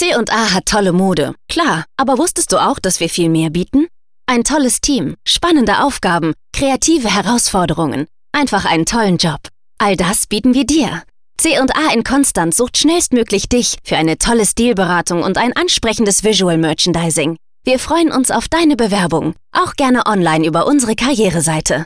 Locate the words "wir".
3.00-3.10, 10.54-10.64, 17.66-17.78